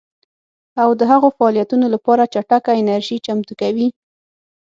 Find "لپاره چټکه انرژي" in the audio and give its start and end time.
1.93-3.17